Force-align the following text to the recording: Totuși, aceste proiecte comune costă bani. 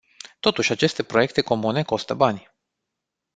Totuși, 0.39 0.71
aceste 0.71 1.03
proiecte 1.03 1.41
comune 1.41 1.83
costă 1.83 2.13
bani. 2.13 2.49